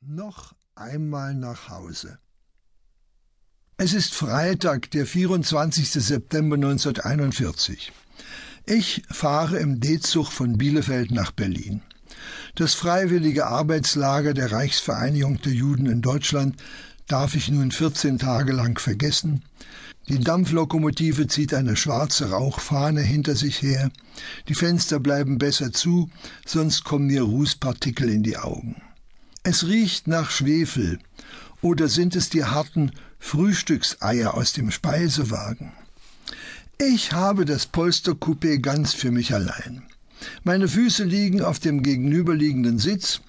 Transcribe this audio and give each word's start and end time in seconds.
noch 0.00 0.54
einmal 0.74 1.34
nach 1.34 1.68
Hause. 1.68 2.18
Es 3.76 3.92
ist 3.94 4.14
Freitag, 4.14 4.90
der 4.92 5.06
24. 5.06 5.90
September 5.90 6.56
1941. 6.56 7.92
Ich 8.66 9.02
fahre 9.10 9.58
im 9.58 9.80
D-Zug 9.80 10.30
von 10.30 10.58
Bielefeld 10.58 11.10
nach 11.10 11.30
Berlin. 11.32 11.82
Das 12.54 12.74
freiwillige 12.74 13.46
Arbeitslager 13.46 14.34
der 14.34 14.52
Reichsvereinigung 14.52 15.40
der 15.42 15.52
Juden 15.52 15.86
in 15.86 16.02
Deutschland 16.02 16.56
darf 17.06 17.34
ich 17.34 17.50
nun 17.50 17.70
14 17.70 18.18
Tage 18.18 18.52
lang 18.52 18.78
vergessen. 18.78 19.44
Die 20.08 20.18
Dampflokomotive 20.18 21.26
zieht 21.26 21.54
eine 21.54 21.76
schwarze 21.76 22.30
Rauchfahne 22.30 23.00
hinter 23.00 23.36
sich 23.36 23.62
her. 23.62 23.90
Die 24.48 24.54
Fenster 24.54 25.00
bleiben 25.00 25.38
besser 25.38 25.72
zu, 25.72 26.10
sonst 26.46 26.84
kommen 26.84 27.06
mir 27.06 27.22
Rußpartikel 27.22 28.08
in 28.08 28.22
die 28.22 28.36
Augen. 28.36 28.76
Es 29.50 29.66
riecht 29.66 30.08
nach 30.08 30.30
Schwefel. 30.30 30.98
Oder 31.62 31.88
sind 31.88 32.14
es 32.14 32.28
die 32.28 32.44
harten 32.44 32.92
Frühstückseier 33.18 34.34
aus 34.34 34.52
dem 34.52 34.70
Speisewagen? 34.70 35.72
Ich 36.76 37.12
habe 37.12 37.46
das 37.46 37.72
Polstercoupé 37.72 38.58
ganz 38.58 38.92
für 38.92 39.10
mich 39.10 39.32
allein. 39.32 39.84
Meine 40.44 40.68
Füße 40.68 41.02
liegen 41.02 41.40
auf 41.40 41.60
dem 41.60 41.82
gegenüberliegenden 41.82 42.78
Sitz. 42.78 43.22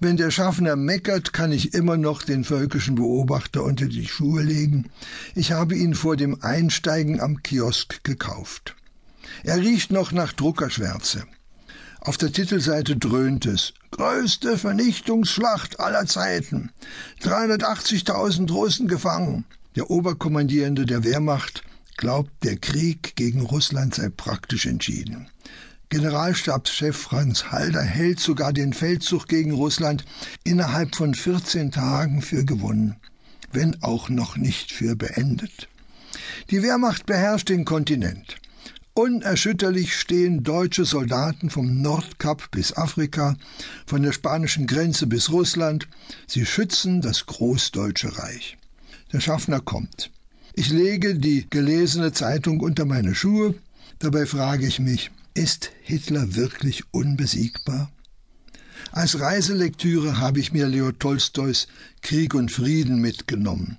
Wenn 0.00 0.16
der 0.16 0.32
Schaffner 0.32 0.74
meckert, 0.74 1.32
kann 1.32 1.52
ich 1.52 1.72
immer 1.72 1.98
noch 1.98 2.24
den 2.24 2.42
völkischen 2.42 2.96
Beobachter 2.96 3.62
unter 3.62 3.86
die 3.86 4.08
Schuhe 4.08 4.42
legen. 4.42 4.90
Ich 5.36 5.52
habe 5.52 5.76
ihn 5.76 5.94
vor 5.94 6.16
dem 6.16 6.42
Einsteigen 6.42 7.20
am 7.20 7.44
Kiosk 7.44 8.02
gekauft. 8.02 8.74
Er 9.44 9.58
riecht 9.58 9.92
noch 9.92 10.10
nach 10.10 10.32
Druckerschwärze. 10.32 11.22
Auf 12.04 12.18
der 12.18 12.32
Titelseite 12.32 12.96
dröhnt 12.98 13.46
es. 13.46 13.72
Größte 13.90 14.58
Vernichtungsschlacht 14.58 15.80
aller 15.80 16.04
Zeiten. 16.04 16.70
380.000 17.22 18.52
Russen 18.52 18.88
gefangen. 18.88 19.46
Der 19.74 19.90
Oberkommandierende 19.90 20.84
der 20.84 21.02
Wehrmacht 21.02 21.64
glaubt, 21.96 22.30
der 22.44 22.56
Krieg 22.58 23.16
gegen 23.16 23.40
Russland 23.40 23.94
sei 23.94 24.10
praktisch 24.10 24.66
entschieden. 24.66 25.28
Generalstabschef 25.88 26.94
Franz 26.94 27.46
Halder 27.46 27.82
hält 27.82 28.20
sogar 28.20 28.52
den 28.52 28.74
Feldzug 28.74 29.26
gegen 29.26 29.52
Russland 29.52 30.04
innerhalb 30.44 30.94
von 30.96 31.14
14 31.14 31.70
Tagen 31.70 32.20
für 32.20 32.44
gewonnen, 32.44 32.96
wenn 33.50 33.82
auch 33.82 34.10
noch 34.10 34.36
nicht 34.36 34.72
für 34.72 34.94
beendet. 34.94 35.68
Die 36.50 36.62
Wehrmacht 36.62 37.06
beherrscht 37.06 37.48
den 37.48 37.64
Kontinent. 37.64 38.36
Unerschütterlich 38.96 39.96
stehen 39.96 40.44
deutsche 40.44 40.84
Soldaten 40.84 41.50
vom 41.50 41.82
Nordkap 41.82 42.52
bis 42.52 42.76
Afrika, 42.76 43.36
von 43.86 44.04
der 44.04 44.12
spanischen 44.12 44.68
Grenze 44.68 45.08
bis 45.08 45.30
Russland. 45.30 45.88
Sie 46.28 46.46
schützen 46.46 47.00
das 47.00 47.26
Großdeutsche 47.26 48.16
Reich. 48.16 48.56
Der 49.12 49.18
Schaffner 49.18 49.58
kommt. 49.58 50.12
Ich 50.54 50.70
lege 50.70 51.16
die 51.16 51.50
gelesene 51.50 52.12
Zeitung 52.12 52.60
unter 52.60 52.84
meine 52.84 53.16
Schuhe. 53.16 53.56
Dabei 53.98 54.26
frage 54.26 54.64
ich 54.64 54.78
mich, 54.78 55.10
ist 55.34 55.72
Hitler 55.82 56.36
wirklich 56.36 56.84
unbesiegbar? 56.92 57.90
Als 58.92 59.18
Reiselektüre 59.18 60.20
habe 60.20 60.38
ich 60.38 60.52
mir 60.52 60.68
Leo 60.68 60.92
Tolstois 60.92 61.66
Krieg 62.00 62.32
und 62.32 62.52
Frieden 62.52 63.00
mitgenommen. 63.00 63.78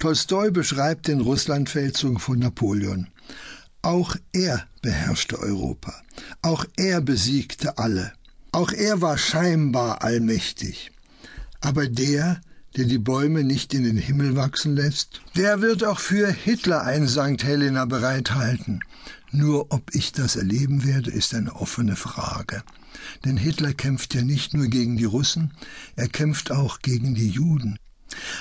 Tolstoi 0.00 0.50
beschreibt 0.50 1.06
den 1.06 1.20
Russlandfeldzug 1.20 2.20
von 2.20 2.40
Napoleon. 2.40 3.06
Auch 3.82 4.16
er 4.32 4.66
beherrschte 4.82 5.38
Europa. 5.38 5.94
Auch 6.42 6.64
er 6.76 7.00
besiegte 7.00 7.78
alle. 7.78 8.12
Auch 8.52 8.72
er 8.72 9.00
war 9.00 9.16
scheinbar 9.16 10.02
allmächtig. 10.02 10.90
Aber 11.60 11.88
der, 11.88 12.40
der 12.76 12.84
die 12.84 12.98
Bäume 12.98 13.42
nicht 13.42 13.72
in 13.72 13.84
den 13.84 13.96
Himmel 13.96 14.36
wachsen 14.36 14.76
lässt, 14.76 15.22
der 15.36 15.62
wird 15.62 15.84
auch 15.84 15.98
für 15.98 16.30
Hitler 16.30 16.82
ein 16.82 17.08
St. 17.08 17.42
Helena 17.42 17.84
bereithalten. 17.84 18.80
Nur 19.32 19.72
ob 19.72 19.94
ich 19.94 20.12
das 20.12 20.36
erleben 20.36 20.84
werde, 20.84 21.10
ist 21.10 21.34
eine 21.34 21.54
offene 21.56 21.96
Frage. 21.96 22.62
Denn 23.24 23.36
Hitler 23.36 23.72
kämpft 23.72 24.14
ja 24.14 24.22
nicht 24.22 24.52
nur 24.52 24.66
gegen 24.66 24.96
die 24.96 25.04
Russen, 25.04 25.52
er 25.96 26.08
kämpft 26.08 26.50
auch 26.50 26.80
gegen 26.80 27.14
die 27.14 27.28
Juden. 27.28 27.78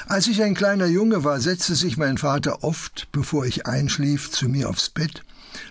Als 0.07 0.28
ich 0.28 0.41
ein 0.41 0.56
kleiner 0.56 0.88
Junge 0.88 1.24
war, 1.24 1.40
setzte 1.40 1.75
sich 1.75 1.97
mein 1.97 2.18
Vater 2.18 2.63
oft, 2.63 3.07
bevor 3.12 3.46
ich 3.46 3.68
einschlief, 3.68 4.31
zu 4.31 4.50
mir 4.50 4.69
aufs 4.69 4.90
Bett 4.90 5.24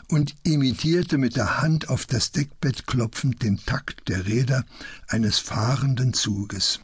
und 0.08 0.34
imitierte 0.42 1.18
mit 1.18 1.36
der 1.36 1.60
Hand 1.60 1.88
auf 1.88 2.06
das 2.06 2.32
Deckbett 2.32 2.86
klopfend 2.86 3.42
den 3.42 3.58
Takt 3.64 4.08
der 4.08 4.26
Räder 4.26 4.64
eines 5.08 5.38
fahrenden 5.38 6.14
Zuges. 6.14 6.80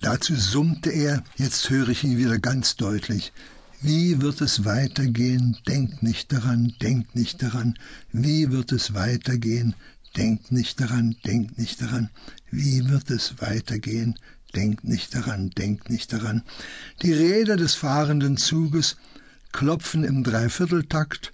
Dazu 0.00 0.34
summte 0.36 0.90
er, 0.90 1.22
jetzt 1.36 1.68
höre 1.68 1.88
ich 1.88 2.04
ihn 2.04 2.16
wieder 2.16 2.38
ganz 2.38 2.76
deutlich, 2.76 3.32
wie 3.80 4.20
wird 4.20 4.40
es 4.40 4.64
weitergehen? 4.64 5.56
Denkt 5.68 6.02
nicht 6.02 6.32
daran, 6.32 6.74
denkt 6.82 7.14
nicht 7.14 7.42
daran. 7.42 7.78
Wie 8.10 8.50
wird 8.50 8.72
es 8.72 8.94
weitergehen? 8.94 9.74
Denkt 10.16 10.50
nicht 10.50 10.80
daran, 10.80 11.14
denkt 11.24 11.58
nicht 11.58 11.80
daran. 11.80 12.10
Wie 12.50 12.88
wird 12.88 13.10
es 13.10 13.40
weitergehen? 13.40 14.18
Denkt 14.54 14.84
nicht 14.84 15.14
daran, 15.14 15.50
denkt 15.50 15.90
nicht 15.90 16.12
daran. 16.12 16.42
Die 17.02 17.12
Räder 17.12 17.56
des 17.56 17.74
fahrenden 17.74 18.36
Zuges 18.36 18.96
klopfen 19.52 20.02
im 20.02 20.24
Dreivierteltakt 20.24 21.32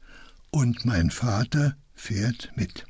und 0.51 0.85
mein 0.85 1.11
Vater 1.11 1.77
fährt 1.95 2.51
mit. 2.57 2.85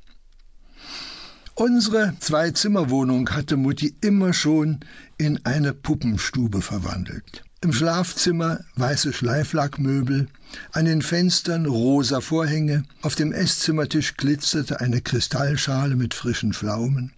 Unsere 1.54 2.16
Zwei-Zimmer-Wohnung 2.18 3.30
hatte 3.30 3.56
Mutti 3.56 3.94
immer 4.00 4.32
schon 4.32 4.80
in 5.18 5.44
eine 5.44 5.72
Puppenstube 5.72 6.60
verwandelt. 6.60 7.44
Im 7.64 7.72
Schlafzimmer 7.72 8.60
weiße 8.76 9.14
Schleiflackmöbel, 9.14 10.28
an 10.72 10.84
den 10.84 11.00
Fenstern 11.00 11.64
rosa 11.64 12.20
Vorhänge, 12.20 12.84
auf 13.00 13.14
dem 13.14 13.32
Esszimmertisch 13.32 14.18
glitzerte 14.18 14.80
eine 14.80 15.00
Kristallschale 15.00 15.96
mit 15.96 16.12
frischen 16.12 16.52
Pflaumen. 16.52 17.14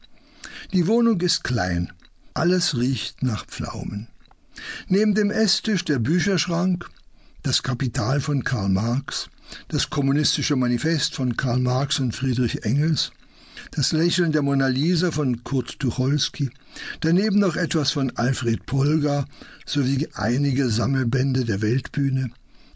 Die 0.73 0.87
Wohnung 0.87 1.21
ist 1.21 1.43
klein, 1.43 1.93
alles 2.33 2.77
riecht 2.77 3.25
nach 3.25 3.45
Pflaumen. 3.45 4.07
Neben 4.87 5.17
dem 5.17 5.33
Esstisch 5.33 5.85
der 5.85 5.99
Bücherschrank, 5.99 6.89
das 7.43 7.65
Kapital 7.65 8.21
von 8.21 8.45
Karl 8.45 8.69
Marx, 8.69 9.29
das 9.67 9.91
kommunistische 9.91 10.55
Manifest 10.55 11.17
von 11.17 11.37
Karl 11.37 11.59
Marx 11.59 11.99
und 11.99 12.15
Friedrich 12.15 12.63
Engels, 12.63 13.11
das 13.71 13.93
Lächeln 13.93 14.33
der 14.33 14.43
Mona 14.43 14.69
Lisa 14.69 15.11
von 15.11 15.45
Kurt 15.45 15.79
Tucholsky, 15.79 16.51
daneben 17.01 17.39
noch 17.39 17.57
etwas 17.57 17.91
von 17.91 18.11
Alfred 18.17 18.67
Polgar 18.67 19.27
sowie 19.65 20.09
einige 20.15 20.69
Sammelbände 20.71 21.45
der 21.45 21.63
Weltbühne, 21.63 22.31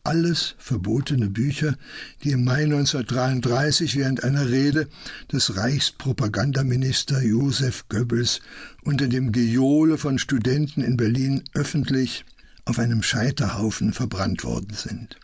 alles 0.04 0.54
verbotene 0.58 1.28
Bücher, 1.28 1.76
die 2.24 2.30
im 2.30 2.44
Mai 2.44 2.64
1933 2.64 3.96
während 3.96 4.24
einer 4.24 4.48
Rede 4.48 4.88
des 5.30 5.56
Reichspropagandaminister 5.56 7.22
Josef 7.22 7.86
Goebbels 7.88 8.40
unter 8.82 9.08
dem 9.08 9.32
Gejohle 9.32 9.98
von 9.98 10.18
Studenten 10.18 10.82
in 10.82 10.96
Berlin 10.96 11.42
öffentlich 11.52 12.24
auf 12.64 12.78
einem 12.78 13.02
Scheiterhaufen 13.02 13.92
verbrannt 13.92 14.44
worden 14.44 14.74
sind. 14.74 15.16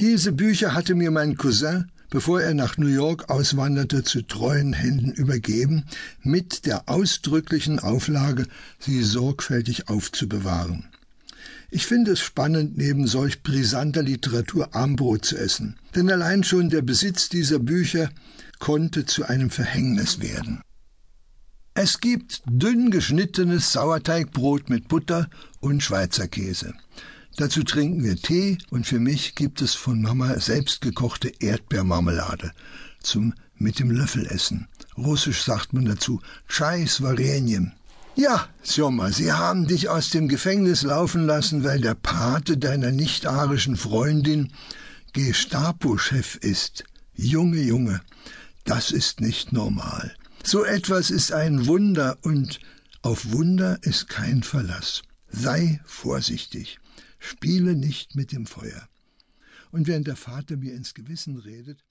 Diese 0.00 0.32
Bücher 0.32 0.74
hatte 0.74 0.94
mir 0.94 1.10
mein 1.10 1.36
Cousin, 1.36 1.90
bevor 2.14 2.40
er 2.40 2.54
nach 2.54 2.78
New 2.78 2.86
York 2.86 3.28
auswanderte, 3.28 4.04
zu 4.04 4.22
treuen 4.22 4.72
Händen 4.72 5.10
übergeben, 5.10 5.82
mit 6.22 6.64
der 6.64 6.88
ausdrücklichen 6.88 7.80
Auflage, 7.80 8.46
sie 8.78 9.02
sorgfältig 9.02 9.88
aufzubewahren. 9.88 10.84
Ich 11.72 11.86
finde 11.86 12.12
es 12.12 12.20
spannend, 12.20 12.78
neben 12.78 13.08
solch 13.08 13.42
brisanter 13.42 14.04
Literatur 14.04 14.76
Armbrot 14.76 15.24
zu 15.24 15.36
essen, 15.36 15.74
denn 15.96 16.08
allein 16.08 16.44
schon 16.44 16.68
der 16.68 16.82
Besitz 16.82 17.30
dieser 17.30 17.58
Bücher 17.58 18.10
konnte 18.60 19.06
zu 19.06 19.24
einem 19.24 19.50
Verhängnis 19.50 20.20
werden. 20.20 20.62
Es 21.74 21.98
gibt 21.98 22.42
dünn 22.46 22.92
geschnittenes 22.92 23.72
Sauerteigbrot 23.72 24.70
mit 24.70 24.86
Butter 24.86 25.28
und 25.58 25.82
Schweizer 25.82 26.28
Käse. 26.28 26.74
Dazu 27.36 27.64
trinken 27.64 28.04
wir 28.04 28.16
Tee 28.16 28.58
und 28.70 28.86
für 28.86 29.00
mich 29.00 29.34
gibt 29.34 29.60
es 29.60 29.74
von 29.74 30.00
Mama 30.00 30.38
selbstgekochte 30.38 31.32
Erdbeermarmelade 31.40 32.52
zum 33.02 33.34
mit 33.56 33.78
dem 33.78 33.90
Löffel 33.90 34.26
essen. 34.26 34.68
Russisch 34.96 35.42
sagt 35.42 35.72
man 35.72 35.84
dazu 35.84 36.20
Chai 36.48 36.82
s 36.82 37.00
ja, 38.16 38.48
Sjomma, 38.62 39.10
sie 39.10 39.32
haben 39.32 39.66
dich 39.66 39.88
aus 39.88 40.10
dem 40.10 40.28
Gefängnis 40.28 40.82
laufen 40.82 41.26
lassen, 41.26 41.64
weil 41.64 41.80
der 41.80 41.94
Pate 41.94 42.56
deiner 42.56 42.92
nicht-arischen 42.92 43.76
Freundin 43.76 44.52
Gestapo-Chef 45.12 46.36
ist. 46.36 46.84
Junge, 47.16 47.60
Junge, 47.60 48.00
das 48.64 48.92
ist 48.92 49.20
nicht 49.20 49.52
normal. 49.52 50.14
So 50.44 50.64
etwas 50.64 51.10
ist 51.10 51.32
ein 51.32 51.66
Wunder 51.66 52.16
und 52.22 52.60
auf 53.02 53.32
Wunder 53.32 53.78
ist 53.82 54.08
kein 54.08 54.44
Verlass. 54.44 55.02
Sei 55.28 55.80
vorsichtig. 55.84 56.78
Spiele 57.18 57.74
nicht 57.74 58.14
mit 58.14 58.32
dem 58.32 58.46
Feuer. 58.46 58.88
Und 59.70 59.86
während 59.86 60.06
der 60.06 60.16
Vater 60.16 60.56
mir 60.56 60.74
ins 60.74 60.94
Gewissen 60.94 61.36
redet, 61.36 61.84